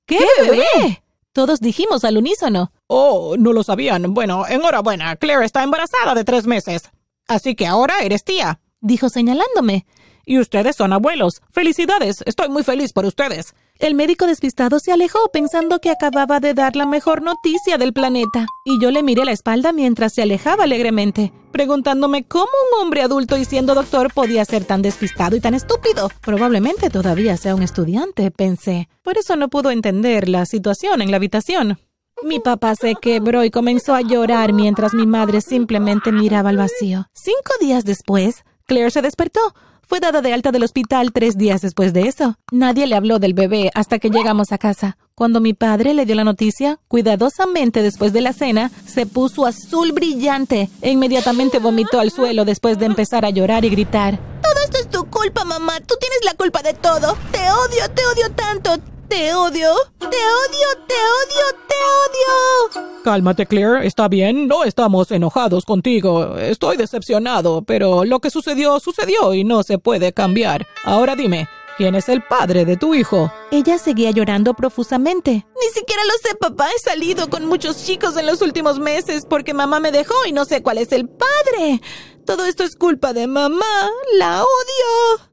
¿Qué 0.07 0.19
bebé? 0.41 1.05
Todos 1.33 1.61
dijimos 1.61 2.05
al 2.05 2.17
unísono. 2.17 2.73
Oh, 2.89 3.37
no 3.39 3.53
lo 3.53 3.63
sabían. 3.63 4.13
Bueno, 4.13 4.45
enhorabuena. 4.49 5.15
Claire 5.15 5.45
está 5.45 5.63
embarazada 5.63 6.17
de 6.17 6.25
tres 6.25 6.49
meses. 6.49 6.91
Así 7.29 7.55
que 7.55 7.69
ahora 7.69 7.95
eres 8.03 8.25
tía 8.25 8.59
dijo 8.83 9.09
señalándome. 9.09 9.87
Y 10.25 10.39
ustedes 10.39 10.77
son 10.77 10.93
abuelos. 10.93 11.41
Felicidades. 11.51 12.23
Estoy 12.27 12.49
muy 12.49 12.63
feliz 12.63 12.93
por 12.93 13.07
ustedes. 13.07 13.55
El 13.83 13.97
médico 13.97 14.29
despistado 14.29 14.79
se 14.79 14.93
alejó 14.93 15.19
pensando 15.33 15.81
que 15.81 15.91
acababa 15.91 16.39
de 16.39 16.55
dar 16.55 16.77
la 16.77 16.87
mejor 16.87 17.21
noticia 17.21 17.79
del 17.79 17.93
planeta, 17.93 18.47
y 18.65 18.81
yo 18.81 18.93
le 18.93 19.03
miré 19.03 19.25
la 19.25 19.33
espalda 19.33 19.73
mientras 19.73 20.13
se 20.13 20.23
alejaba 20.23 20.63
alegremente, 20.63 21.33
preguntándome 21.51 22.23
cómo 22.23 22.45
un 22.45 22.81
hombre 22.81 23.03
adulto 23.03 23.37
y 23.37 23.45
siendo 23.45 23.75
doctor 23.75 24.15
podía 24.15 24.45
ser 24.45 24.65
tan 24.65 24.83
despistado 24.83 25.35
y 25.35 25.41
tan 25.41 25.55
estúpido. 25.55 26.11
Probablemente 26.21 26.91
todavía 26.91 27.37
sea 27.37 27.57
un 27.57 27.65
estudiante, 27.65 28.31
pensé. 28.31 28.89
Por 29.03 29.19
eso 29.19 29.35
no 29.35 29.49
pudo 29.49 29.73
entender 29.73 30.29
la 30.29 30.47
situación 30.47 31.03
en 31.03 31.11
la 31.11 31.17
habitación. 31.17 31.81
Mi 32.23 32.39
papá 32.39 32.77
se 32.77 32.95
quebró 32.95 33.43
y 33.43 33.51
comenzó 33.51 33.97
a 33.97 34.01
llorar 34.01 34.53
mientras 34.53 34.95
mi 34.95 35.09
madre 35.09 35.41
simplemente 35.41 36.13
miraba 36.13 36.51
al 36.51 36.57
vacío. 36.57 37.09
Cinco 37.15 37.51
días 37.61 37.85
después, 37.85 38.45
Claire 38.73 38.91
se 38.91 39.03
despertó. 39.03 39.41
Fue 39.83 40.01
dada 40.01 40.23
de 40.23 40.33
alta 40.33 40.51
del 40.51 40.63
hospital 40.63 41.13
tres 41.13 41.37
días 41.37 41.61
después 41.61 41.93
de 41.93 42.09
eso. 42.09 42.37
Nadie 42.51 42.87
le 42.87 42.97
habló 42.97 43.19
del 43.19 43.35
bebé 43.35 43.71
hasta 43.75 43.99
que 43.99 44.09
llegamos 44.09 44.51
a 44.51 44.57
casa. 44.57 44.97
Cuando 45.15 45.43
mi 45.43 45.53
padre 45.53 45.93
le 45.93 46.07
dio 46.07 46.15
la 46.15 46.25
noticia, 46.25 46.79
cuidadosamente 46.89 47.83
después 47.83 48.15
de 48.15 48.23
la 48.23 48.33
cena, 48.33 48.71
se 48.87 49.05
puso 49.05 49.45
azul 49.45 49.93
brillante 49.93 50.71
e 50.81 50.91
inmediatamente 50.91 51.59
vomitó 51.59 52.01
al 52.01 52.11
suelo 52.11 52.47
después 52.47 52.79
de 52.79 52.87
empezar 52.87 53.27
a 53.27 53.31
llorar 53.31 53.67
y 53.67 53.69
gritar. 53.69 54.19
Todo 54.43 54.65
esto 54.65 54.79
es 54.79 54.89
tu 54.89 55.05
culpa, 55.11 55.45
mamá. 55.45 55.79
Tú 55.81 55.97
tienes 56.01 56.21
la 56.25 56.33
culpa 56.33 56.63
de 56.63 56.73
todo. 56.73 57.15
Te 57.31 57.41
odio, 57.41 57.91
te 57.95 58.07
odio 58.07 58.35
tanto. 58.35 58.92
Te 59.13 59.35
odio, 59.35 59.75
te 59.99 60.07
odio, 60.07 60.69
te 60.89 60.95
odio, 60.95 61.59
te 61.69 62.81
odio. 62.81 63.03
Cálmate, 63.05 63.45
Claire. 63.45 63.87
Está 63.87 64.09
bien. 64.09 64.49
No 64.49 64.65
estamos 64.65 65.11
enojados 65.11 65.67
contigo. 65.67 66.39
Estoy 66.39 66.79
decepcionado, 66.79 67.61
pero 67.61 68.07
lo 68.07 68.21
que 68.21 68.31
sucedió, 68.31 68.81
sucedió 68.81 69.35
y 69.35 69.45
no 69.45 69.65
se 69.65 69.77
puede 69.77 70.15
cambiar. 70.15 70.67
Ahora 70.83 71.15
dime, 71.15 71.47
¿Quién 71.77 71.95
es 71.95 72.09
el 72.09 72.23
padre 72.23 72.65
de 72.65 72.79
tu 72.79 72.95
hijo? 72.95 73.31
Ella 73.51 73.77
seguía 73.77 74.13
llorando 74.13 74.55
profusamente. 74.55 75.31
Ni 75.61 75.69
siquiera 75.75 76.03
lo 76.05 76.13
sé, 76.27 76.35
papá. 76.37 76.71
He 76.75 76.79
salido 76.79 77.29
con 77.29 77.45
muchos 77.45 77.85
chicos 77.85 78.17
en 78.17 78.25
los 78.25 78.41
últimos 78.41 78.79
meses 78.79 79.27
porque 79.29 79.53
mamá 79.53 79.79
me 79.79 79.93
dejó 79.93 80.15
y 80.27 80.33
no 80.33 80.47
sé 80.47 80.63
cuál 80.63 80.79
es 80.79 80.91
el 80.91 81.07
padre. 81.07 81.83
Todo 82.25 82.47
esto 82.47 82.65
es 82.65 82.77
culpa 82.77 83.13
de 83.13 83.27
mamá. 83.27 83.91
La 84.19 84.41
odio. 84.43 85.31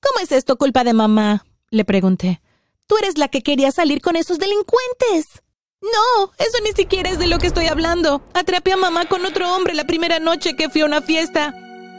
¿Cómo 0.00 0.20
es 0.22 0.32
esto 0.32 0.56
culpa 0.56 0.84
de 0.84 0.94
mamá? 0.94 1.44
Le 1.68 1.84
pregunté. 1.84 2.40
Tú 2.88 2.96
eres 2.96 3.18
la 3.18 3.28
que 3.28 3.42
quería 3.42 3.70
salir 3.70 4.00
con 4.00 4.16
esos 4.16 4.38
delincuentes. 4.38 5.42
No, 5.82 6.32
eso 6.38 6.58
ni 6.64 6.72
siquiera 6.72 7.10
es 7.10 7.18
de 7.18 7.26
lo 7.26 7.38
que 7.38 7.46
estoy 7.46 7.66
hablando. 7.66 8.22
Atrapé 8.32 8.72
a 8.72 8.78
mamá 8.78 9.04
con 9.04 9.26
otro 9.26 9.54
hombre 9.54 9.74
la 9.74 9.86
primera 9.86 10.18
noche 10.18 10.56
que 10.56 10.70
fui 10.70 10.80
a 10.80 10.86
una 10.86 11.02
fiesta. 11.02 11.54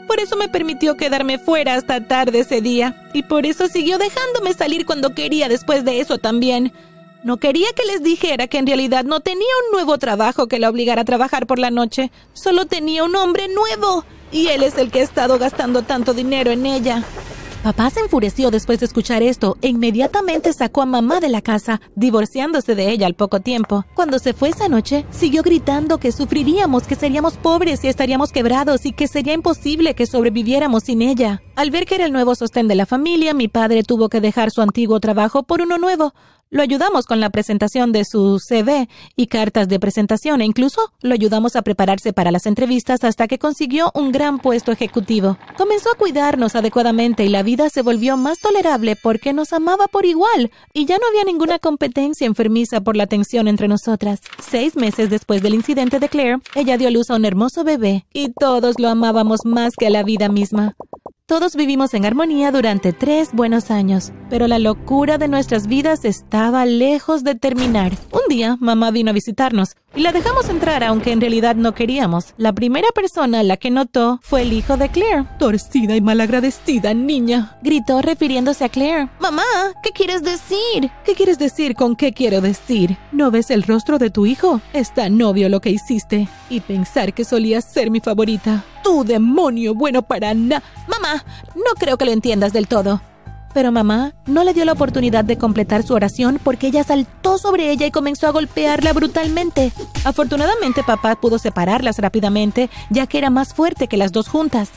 Por 0.08 0.18
eso 0.18 0.36
me 0.36 0.48
permitió 0.48 0.96
quedarme 0.96 1.38
fuera 1.38 1.74
hasta 1.76 2.08
tarde 2.08 2.40
ese 2.40 2.60
día. 2.60 3.08
Y 3.14 3.22
por 3.22 3.46
eso 3.46 3.68
siguió 3.68 3.98
dejándome 3.98 4.52
salir 4.52 4.84
cuando 4.84 5.14
quería 5.14 5.48
después 5.48 5.84
de 5.84 6.00
eso 6.00 6.18
también. 6.18 6.72
No 7.22 7.36
quería 7.36 7.68
que 7.76 7.86
les 7.86 8.02
dijera 8.02 8.48
que 8.48 8.58
en 8.58 8.66
realidad 8.66 9.04
no 9.04 9.20
tenía 9.20 9.46
un 9.66 9.72
nuevo 9.72 9.96
trabajo 9.96 10.48
que 10.48 10.58
la 10.58 10.70
obligara 10.70 11.02
a 11.02 11.04
trabajar 11.04 11.46
por 11.46 11.60
la 11.60 11.70
noche. 11.70 12.10
Solo 12.32 12.66
tenía 12.66 13.04
un 13.04 13.14
hombre 13.14 13.46
nuevo. 13.46 14.04
Y 14.32 14.48
él 14.48 14.64
es 14.64 14.76
el 14.76 14.90
que 14.90 15.00
ha 15.00 15.04
estado 15.04 15.38
gastando 15.38 15.82
tanto 15.82 16.14
dinero 16.14 16.50
en 16.50 16.66
ella. 16.66 17.04
Papá 17.62 17.90
se 17.90 18.00
enfureció 18.00 18.50
después 18.50 18.80
de 18.80 18.86
escuchar 18.86 19.22
esto 19.22 19.58
e 19.60 19.68
inmediatamente 19.68 20.54
sacó 20.54 20.80
a 20.80 20.86
mamá 20.86 21.20
de 21.20 21.28
la 21.28 21.42
casa, 21.42 21.82
divorciándose 21.94 22.74
de 22.74 22.90
ella 22.90 23.06
al 23.06 23.14
poco 23.14 23.40
tiempo. 23.40 23.84
Cuando 23.94 24.18
se 24.18 24.32
fue 24.32 24.48
esa 24.48 24.68
noche, 24.68 25.04
siguió 25.10 25.42
gritando 25.42 25.98
que 25.98 26.10
sufriríamos, 26.10 26.84
que 26.84 26.94
seríamos 26.94 27.34
pobres 27.36 27.84
y 27.84 27.88
estaríamos 27.88 28.32
quebrados 28.32 28.86
y 28.86 28.92
que 28.92 29.08
sería 29.08 29.34
imposible 29.34 29.94
que 29.94 30.06
sobreviviéramos 30.06 30.84
sin 30.84 31.02
ella. 31.02 31.42
Al 31.60 31.70
ver 31.70 31.84
que 31.84 31.96
era 31.96 32.06
el 32.06 32.12
nuevo 32.12 32.34
sostén 32.34 32.68
de 32.68 32.74
la 32.74 32.86
familia, 32.86 33.34
mi 33.34 33.46
padre 33.46 33.82
tuvo 33.82 34.08
que 34.08 34.22
dejar 34.22 34.50
su 34.50 34.62
antiguo 34.62 34.98
trabajo 34.98 35.42
por 35.42 35.60
uno 35.60 35.76
nuevo. 35.76 36.14
Lo 36.48 36.62
ayudamos 36.62 37.04
con 37.04 37.20
la 37.20 37.28
presentación 37.28 37.92
de 37.92 38.06
su 38.06 38.38
CV 38.38 38.88
y 39.14 39.26
cartas 39.26 39.68
de 39.68 39.78
presentación 39.78 40.40
e 40.40 40.46
incluso 40.46 40.80
lo 41.02 41.12
ayudamos 41.12 41.56
a 41.56 41.62
prepararse 41.62 42.14
para 42.14 42.30
las 42.30 42.46
entrevistas 42.46 43.04
hasta 43.04 43.28
que 43.28 43.38
consiguió 43.38 43.92
un 43.94 44.10
gran 44.10 44.38
puesto 44.38 44.72
ejecutivo. 44.72 45.36
Comenzó 45.58 45.90
a 45.92 45.98
cuidarnos 45.98 46.56
adecuadamente 46.56 47.26
y 47.26 47.28
la 47.28 47.42
vida 47.42 47.68
se 47.68 47.82
volvió 47.82 48.16
más 48.16 48.38
tolerable 48.38 48.96
porque 48.96 49.34
nos 49.34 49.52
amaba 49.52 49.86
por 49.86 50.06
igual 50.06 50.50
y 50.72 50.86
ya 50.86 50.96
no 50.96 51.06
había 51.08 51.24
ninguna 51.24 51.58
competencia 51.58 52.26
enfermiza 52.26 52.80
por 52.80 52.96
la 52.96 53.06
tensión 53.06 53.48
entre 53.48 53.68
nosotras. 53.68 54.20
Seis 54.42 54.76
meses 54.76 55.10
después 55.10 55.42
del 55.42 55.52
incidente 55.52 56.00
de 56.00 56.08
Claire, 56.08 56.38
ella 56.54 56.78
dio 56.78 56.90
luz 56.90 57.10
a 57.10 57.16
un 57.16 57.26
hermoso 57.26 57.64
bebé 57.64 58.06
y 58.14 58.32
todos 58.32 58.76
lo 58.78 58.88
amábamos 58.88 59.40
más 59.44 59.74
que 59.78 59.88
a 59.88 59.90
la 59.90 60.04
vida 60.04 60.30
misma. 60.30 60.74
Todos 61.30 61.54
vivimos 61.54 61.94
en 61.94 62.04
armonía 62.04 62.50
durante 62.50 62.92
tres 62.92 63.28
buenos 63.32 63.70
años, 63.70 64.10
pero 64.28 64.48
la 64.48 64.58
locura 64.58 65.16
de 65.16 65.28
nuestras 65.28 65.68
vidas 65.68 66.04
estaba 66.04 66.66
lejos 66.66 67.22
de 67.22 67.36
terminar. 67.36 67.92
Un 68.10 68.22
día, 68.28 68.56
mamá 68.58 68.90
vino 68.90 69.10
a 69.10 69.14
visitarnos 69.14 69.76
y 69.94 70.00
la 70.00 70.10
dejamos 70.10 70.48
entrar 70.48 70.82
aunque 70.82 71.12
en 71.12 71.20
realidad 71.20 71.54
no 71.54 71.72
queríamos. 71.72 72.34
La 72.36 72.52
primera 72.52 72.88
persona 72.92 73.40
a 73.40 73.42
la 73.44 73.56
que 73.56 73.70
notó 73.70 74.18
fue 74.22 74.42
el 74.42 74.52
hijo 74.52 74.76
de 74.76 74.88
Claire. 74.88 75.26
Torcida 75.38 75.94
y 75.94 76.00
malagradecida 76.00 76.94
niña, 76.94 77.58
gritó 77.62 78.02
refiriéndose 78.02 78.64
a 78.64 78.68
Claire. 78.68 79.08
Mamá, 79.20 79.44
¿qué 79.84 79.90
quieres 79.90 80.24
decir? 80.24 80.90
¿Qué 81.04 81.14
quieres 81.14 81.38
decir 81.38 81.76
con 81.76 81.94
qué 81.94 82.12
quiero 82.12 82.40
decir? 82.40 82.96
¿No 83.12 83.30
ves 83.30 83.52
el 83.52 83.62
rostro 83.62 83.98
de 83.98 84.10
tu 84.10 84.26
hijo? 84.26 84.60
Está 84.72 85.08
novio 85.08 85.48
lo 85.48 85.60
que 85.60 85.70
hiciste. 85.70 86.28
Y 86.48 86.58
pensar 86.58 87.14
que 87.14 87.24
solías 87.24 87.64
ser 87.64 87.92
mi 87.92 88.00
favorita. 88.00 88.64
¡Tu 88.82 89.04
demonio 89.04 89.74
bueno 89.74 90.02
para 90.02 90.34
nada! 90.34 90.62
Mamá, 90.88 91.19
no 91.54 91.74
creo 91.78 91.96
que 91.96 92.04
lo 92.04 92.12
entiendas 92.12 92.52
del 92.52 92.68
todo. 92.68 93.00
Pero 93.52 93.72
mamá 93.72 94.14
no 94.26 94.44
le 94.44 94.54
dio 94.54 94.64
la 94.64 94.72
oportunidad 94.72 95.24
de 95.24 95.36
completar 95.36 95.82
su 95.82 95.94
oración 95.94 96.38
porque 96.42 96.68
ella 96.68 96.84
saltó 96.84 97.36
sobre 97.36 97.70
ella 97.70 97.86
y 97.86 97.90
comenzó 97.90 98.28
a 98.28 98.32
golpearla 98.32 98.92
brutalmente. 98.92 99.72
Afortunadamente 100.04 100.84
papá 100.84 101.16
pudo 101.16 101.38
separarlas 101.38 101.98
rápidamente, 101.98 102.70
ya 102.90 103.06
que 103.06 103.18
era 103.18 103.30
más 103.30 103.52
fuerte 103.52 103.88
que 103.88 103.96
las 103.96 104.12
dos 104.12 104.28
juntas. 104.28 104.70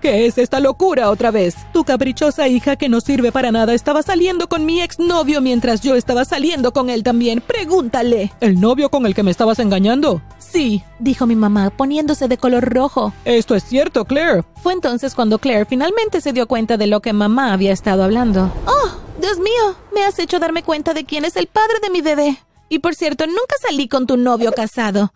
¿Qué 0.00 0.24
es 0.24 0.38
esta 0.38 0.60
locura 0.60 1.10
otra 1.10 1.30
vez? 1.30 1.56
Tu 1.74 1.84
caprichosa 1.84 2.48
hija 2.48 2.76
que 2.76 2.88
no 2.88 3.02
sirve 3.02 3.32
para 3.32 3.52
nada 3.52 3.74
estaba 3.74 4.02
saliendo 4.02 4.48
con 4.48 4.64
mi 4.64 4.80
exnovio 4.80 5.42
mientras 5.42 5.82
yo 5.82 5.94
estaba 5.94 6.24
saliendo 6.24 6.72
con 6.72 6.88
él 6.88 7.02
también. 7.02 7.42
Pregúntale. 7.42 8.32
¿El 8.40 8.58
novio 8.58 8.88
con 8.88 9.04
el 9.04 9.14
que 9.14 9.22
me 9.22 9.30
estabas 9.30 9.58
engañando? 9.58 10.22
Sí, 10.38 10.82
dijo 11.00 11.26
mi 11.26 11.36
mamá, 11.36 11.68
poniéndose 11.68 12.28
de 12.28 12.38
color 12.38 12.72
rojo. 12.72 13.12
Esto 13.26 13.54
es 13.54 13.62
cierto, 13.62 14.06
Claire. 14.06 14.42
Fue 14.62 14.72
entonces 14.72 15.14
cuando 15.14 15.38
Claire 15.38 15.66
finalmente 15.66 16.22
se 16.22 16.32
dio 16.32 16.48
cuenta 16.48 16.78
de 16.78 16.86
lo 16.86 17.00
que 17.00 17.12
mamá 17.12 17.52
había 17.52 17.72
estado 17.72 18.02
hablando. 18.02 18.50
¡Oh, 18.66 18.88
Dios 19.20 19.38
mío! 19.38 19.76
Me 19.94 20.02
has 20.04 20.18
hecho 20.18 20.38
darme 20.38 20.62
cuenta 20.62 20.94
de 20.94 21.04
quién 21.04 21.26
es 21.26 21.36
el 21.36 21.46
padre 21.46 21.74
de 21.82 21.90
mi 21.90 22.00
bebé. 22.00 22.38
Y 22.70 22.78
por 22.78 22.94
cierto, 22.94 23.26
nunca 23.26 23.56
salí 23.60 23.86
con 23.86 24.06
tu 24.06 24.16
novio 24.16 24.52
casado. 24.52 25.12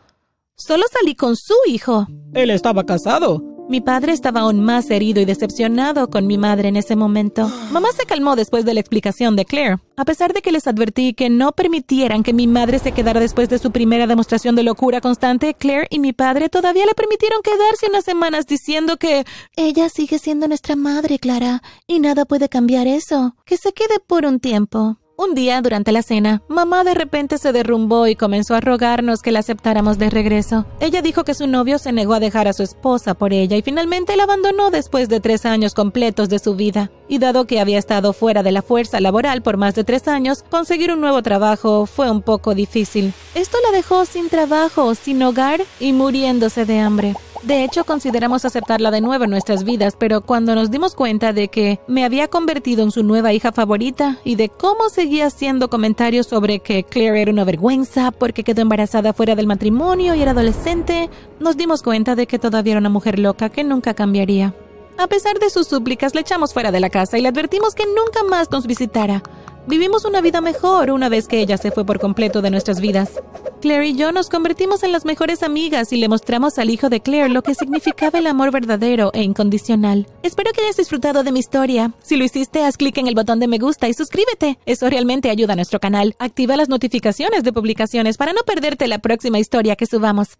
Solo 0.56 0.84
salí 0.92 1.14
con 1.14 1.36
su 1.36 1.54
hijo. 1.66 2.06
Él 2.34 2.50
estaba 2.50 2.84
casado. 2.84 3.53
Mi 3.66 3.80
padre 3.80 4.12
estaba 4.12 4.40
aún 4.40 4.60
más 4.60 4.90
herido 4.90 5.22
y 5.22 5.24
decepcionado 5.24 6.10
con 6.10 6.26
mi 6.26 6.36
madre 6.36 6.68
en 6.68 6.76
ese 6.76 6.96
momento. 6.96 7.50
Mamá 7.72 7.88
se 7.96 8.04
calmó 8.04 8.36
después 8.36 8.66
de 8.66 8.74
la 8.74 8.80
explicación 8.80 9.36
de 9.36 9.46
Claire. 9.46 9.78
A 9.96 10.04
pesar 10.04 10.34
de 10.34 10.42
que 10.42 10.52
les 10.52 10.66
advertí 10.66 11.14
que 11.14 11.30
no 11.30 11.52
permitieran 11.52 12.22
que 12.22 12.34
mi 12.34 12.46
madre 12.46 12.78
se 12.78 12.92
quedara 12.92 13.20
después 13.20 13.48
de 13.48 13.58
su 13.58 13.70
primera 13.70 14.06
demostración 14.06 14.54
de 14.54 14.64
locura 14.64 15.00
constante, 15.00 15.54
Claire 15.54 15.86
y 15.88 15.98
mi 15.98 16.12
padre 16.12 16.50
todavía 16.50 16.84
le 16.84 16.94
permitieron 16.94 17.40
quedarse 17.42 17.86
unas 17.88 18.04
semanas 18.04 18.46
diciendo 18.46 18.98
que 18.98 19.24
ella 19.56 19.88
sigue 19.88 20.18
siendo 20.18 20.46
nuestra 20.46 20.76
madre, 20.76 21.18
Clara, 21.18 21.62
y 21.86 22.00
nada 22.00 22.26
puede 22.26 22.50
cambiar 22.50 22.86
eso. 22.86 23.34
Que 23.46 23.56
se 23.56 23.72
quede 23.72 23.98
por 24.06 24.26
un 24.26 24.40
tiempo. 24.40 24.98
Un 25.16 25.36
día, 25.36 25.62
durante 25.62 25.92
la 25.92 26.02
cena, 26.02 26.42
mamá 26.48 26.82
de 26.82 26.92
repente 26.92 27.38
se 27.38 27.52
derrumbó 27.52 28.08
y 28.08 28.16
comenzó 28.16 28.56
a 28.56 28.60
rogarnos 28.60 29.22
que 29.22 29.30
la 29.30 29.38
aceptáramos 29.38 29.96
de 29.96 30.10
regreso. 30.10 30.66
Ella 30.80 31.02
dijo 31.02 31.22
que 31.22 31.34
su 31.34 31.46
novio 31.46 31.78
se 31.78 31.92
negó 31.92 32.14
a 32.14 32.20
dejar 32.20 32.48
a 32.48 32.52
su 32.52 32.64
esposa 32.64 33.14
por 33.14 33.32
ella 33.32 33.56
y 33.56 33.62
finalmente 33.62 34.16
la 34.16 34.24
abandonó 34.24 34.70
después 34.70 35.08
de 35.08 35.20
tres 35.20 35.46
años 35.46 35.72
completos 35.72 36.28
de 36.28 36.40
su 36.40 36.56
vida. 36.56 36.90
Y 37.06 37.18
dado 37.18 37.46
que 37.46 37.60
había 37.60 37.78
estado 37.78 38.12
fuera 38.12 38.42
de 38.42 38.50
la 38.50 38.62
fuerza 38.62 39.00
laboral 39.00 39.40
por 39.40 39.56
más 39.56 39.76
de 39.76 39.84
tres 39.84 40.08
años, 40.08 40.42
conseguir 40.50 40.90
un 40.92 41.00
nuevo 41.00 41.22
trabajo 41.22 41.86
fue 41.86 42.10
un 42.10 42.20
poco 42.20 42.56
difícil. 42.56 43.12
Esto 43.36 43.58
la 43.64 43.76
dejó 43.76 44.06
sin 44.06 44.28
trabajo, 44.28 44.96
sin 44.96 45.22
hogar 45.22 45.62
y 45.78 45.92
muriéndose 45.92 46.64
de 46.64 46.80
hambre. 46.80 47.14
De 47.44 47.62
hecho, 47.62 47.84
consideramos 47.84 48.46
aceptarla 48.46 48.90
de 48.90 49.02
nuevo 49.02 49.24
en 49.24 49.30
nuestras 49.30 49.64
vidas, 49.64 49.96
pero 49.98 50.22
cuando 50.22 50.54
nos 50.54 50.70
dimos 50.70 50.94
cuenta 50.94 51.34
de 51.34 51.48
que 51.48 51.78
me 51.86 52.06
había 52.06 52.28
convertido 52.28 52.82
en 52.82 52.90
su 52.90 53.02
nueva 53.02 53.34
hija 53.34 53.52
favorita 53.52 54.16
y 54.24 54.36
de 54.36 54.48
cómo 54.48 54.88
seguía 54.88 55.26
haciendo 55.26 55.68
comentarios 55.68 56.26
sobre 56.26 56.60
que 56.60 56.84
Claire 56.84 57.20
era 57.20 57.30
una 57.30 57.44
vergüenza 57.44 58.12
porque 58.12 58.44
quedó 58.44 58.62
embarazada 58.62 59.12
fuera 59.12 59.34
del 59.34 59.46
matrimonio 59.46 60.14
y 60.14 60.22
era 60.22 60.30
adolescente, 60.30 61.10
nos 61.38 61.58
dimos 61.58 61.82
cuenta 61.82 62.14
de 62.14 62.26
que 62.26 62.38
todavía 62.38 62.72
era 62.72 62.80
una 62.80 62.88
mujer 62.88 63.18
loca 63.18 63.50
que 63.50 63.62
nunca 63.62 63.92
cambiaría. 63.92 64.54
A 64.96 65.06
pesar 65.06 65.38
de 65.38 65.50
sus 65.50 65.66
súplicas, 65.66 66.14
le 66.14 66.22
echamos 66.22 66.54
fuera 66.54 66.72
de 66.72 66.80
la 66.80 66.88
casa 66.88 67.18
y 67.18 67.20
le 67.20 67.28
advertimos 67.28 67.74
que 67.74 67.84
nunca 67.84 68.22
más 68.26 68.50
nos 68.50 68.66
visitara. 68.66 69.22
Vivimos 69.66 70.06
una 70.06 70.22
vida 70.22 70.40
mejor 70.40 70.90
una 70.90 71.10
vez 71.10 71.28
que 71.28 71.40
ella 71.40 71.58
se 71.58 71.72
fue 71.72 71.84
por 71.84 72.00
completo 72.00 72.40
de 72.40 72.50
nuestras 72.50 72.80
vidas. 72.80 73.20
Claire 73.64 73.86
y 73.86 73.96
yo 73.96 74.12
nos 74.12 74.28
convertimos 74.28 74.82
en 74.82 74.92
las 74.92 75.06
mejores 75.06 75.42
amigas 75.42 75.90
y 75.94 75.96
le 75.96 76.06
mostramos 76.06 76.58
al 76.58 76.68
hijo 76.68 76.90
de 76.90 77.00
Claire 77.00 77.30
lo 77.30 77.42
que 77.42 77.54
significaba 77.54 78.18
el 78.18 78.26
amor 78.26 78.50
verdadero 78.50 79.10
e 79.14 79.22
incondicional. 79.22 80.06
Espero 80.22 80.52
que 80.52 80.60
hayas 80.60 80.76
disfrutado 80.76 81.22
de 81.22 81.32
mi 81.32 81.40
historia. 81.40 81.94
Si 82.02 82.16
lo 82.16 82.24
hiciste, 82.24 82.62
haz 82.62 82.76
clic 82.76 82.98
en 82.98 83.06
el 83.06 83.14
botón 83.14 83.40
de 83.40 83.48
me 83.48 83.56
gusta 83.56 83.88
y 83.88 83.94
suscríbete. 83.94 84.58
Eso 84.66 84.90
realmente 84.90 85.30
ayuda 85.30 85.54
a 85.54 85.56
nuestro 85.56 85.80
canal. 85.80 86.14
Activa 86.18 86.58
las 86.58 86.68
notificaciones 86.68 87.42
de 87.42 87.54
publicaciones 87.54 88.18
para 88.18 88.34
no 88.34 88.42
perderte 88.42 88.86
la 88.86 88.98
próxima 88.98 89.38
historia 89.38 89.76
que 89.76 89.86
subamos. 89.86 90.36